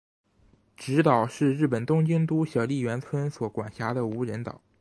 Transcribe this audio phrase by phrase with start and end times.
[0.75, 4.59] 侄岛是日本东京都小笠原村所管辖的无人岛。